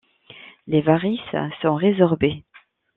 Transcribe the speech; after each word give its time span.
Les 0.65 0.81
varices 0.81 1.21
sont 1.61 1.75
résorbées. 1.75 2.43